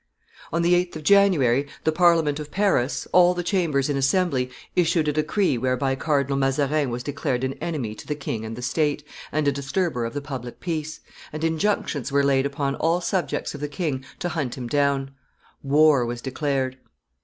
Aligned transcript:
On 0.51 0.63
the 0.63 0.73
8th 0.73 0.95
of 0.95 1.03
January 1.03 1.67
the 1.83 1.91
Parliament 1.91 2.39
of 2.39 2.49
Paris, 2.49 3.07
all 3.11 3.35
the 3.35 3.43
chambers 3.43 3.87
in 3.87 3.95
assembly, 3.95 4.49
issued 4.75 5.07
a 5.07 5.13
decree 5.13 5.59
whereby 5.59 5.93
Cardinal 5.93 6.37
Mazarin 6.39 6.89
was 6.89 7.03
declared 7.03 7.43
an 7.43 7.53
enemy 7.61 7.93
to 7.93 8.07
the 8.07 8.15
king 8.15 8.43
and 8.43 8.55
the 8.55 8.63
state, 8.63 9.03
and 9.31 9.47
a 9.47 9.51
disturber 9.51 10.03
of 10.05 10.15
the 10.15 10.19
public 10.21 10.59
peace, 10.59 11.01
and 11.31 11.43
injunctions 11.43 12.11
were 12.11 12.23
laid 12.23 12.47
upon 12.47 12.73
all 12.77 12.99
subjects 12.99 13.53
of 13.53 13.61
the 13.61 13.67
king 13.67 14.03
to 14.17 14.29
hunt 14.29 14.57
him 14.57 14.67
down; 14.67 15.11
war 15.61 16.03
was 16.03 16.19
declared. 16.19 16.77